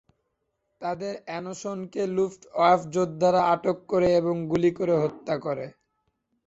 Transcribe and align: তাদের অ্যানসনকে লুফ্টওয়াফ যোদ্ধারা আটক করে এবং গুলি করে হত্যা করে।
তাদের 0.81 1.13
অ্যানসনকে 1.25 2.01
লুফ্টওয়াফ 2.15 2.79
যোদ্ধারা 2.95 3.41
আটক 3.53 3.77
করে 3.87 4.09
এবং 4.15 4.35
গুলি 4.51 4.71
করে 4.71 4.95
হত্যা 5.03 5.35
করে। 5.45 5.65